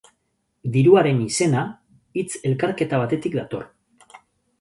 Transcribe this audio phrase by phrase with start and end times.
[0.75, 1.65] Diruaren izena
[2.21, 3.69] hitz elkarketa batetik dator.